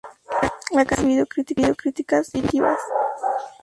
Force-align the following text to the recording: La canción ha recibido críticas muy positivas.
La 0.71 0.83
canción 0.83 1.11
ha 1.19 1.25
recibido 1.31 1.75
críticas 1.75 2.33
muy 2.33 2.41
positivas. 2.41 2.79